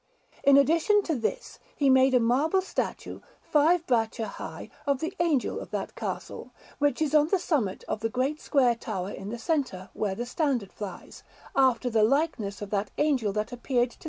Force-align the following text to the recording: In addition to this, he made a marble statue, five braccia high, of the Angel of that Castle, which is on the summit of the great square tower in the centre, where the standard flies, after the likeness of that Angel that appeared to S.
In 0.43 0.57
addition 0.57 1.03
to 1.03 1.13
this, 1.13 1.59
he 1.75 1.87
made 1.87 2.15
a 2.15 2.19
marble 2.19 2.61
statue, 2.63 3.19
five 3.43 3.85
braccia 3.85 4.25
high, 4.25 4.71
of 4.87 4.99
the 4.99 5.13
Angel 5.19 5.59
of 5.59 5.69
that 5.69 5.93
Castle, 5.93 6.49
which 6.79 7.03
is 7.03 7.13
on 7.13 7.27
the 7.27 7.37
summit 7.37 7.83
of 7.87 7.99
the 7.99 8.09
great 8.09 8.41
square 8.41 8.73
tower 8.73 9.11
in 9.11 9.29
the 9.29 9.37
centre, 9.37 9.89
where 9.93 10.15
the 10.15 10.25
standard 10.25 10.73
flies, 10.73 11.21
after 11.55 11.87
the 11.91 12.01
likeness 12.03 12.63
of 12.63 12.71
that 12.71 12.89
Angel 12.97 13.31
that 13.33 13.51
appeared 13.51 13.91
to 13.91 13.97
S. 13.97 13.99